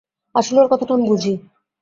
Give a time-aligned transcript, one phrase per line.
[0.35, 1.33] আসলে, ওর কথাটা আমি বুঝি।